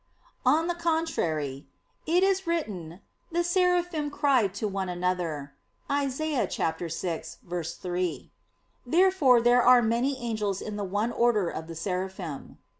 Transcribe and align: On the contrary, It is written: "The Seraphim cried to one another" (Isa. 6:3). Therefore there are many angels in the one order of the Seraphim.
On 0.47 0.65
the 0.65 0.73
contrary, 0.73 1.67
It 2.07 2.23
is 2.23 2.47
written: 2.47 3.01
"The 3.31 3.43
Seraphim 3.43 4.09
cried 4.09 4.51
to 4.55 4.67
one 4.67 4.89
another" 4.89 5.53
(Isa. 5.91 6.23
6:3). 6.47 8.31
Therefore 8.83 9.41
there 9.41 9.61
are 9.61 9.83
many 9.83 10.17
angels 10.17 10.59
in 10.59 10.75
the 10.75 10.83
one 10.83 11.11
order 11.11 11.49
of 11.49 11.67
the 11.67 11.75
Seraphim. 11.75 12.57